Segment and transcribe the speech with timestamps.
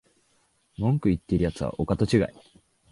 [0.79, 2.21] 文句言ってるやつはお門違い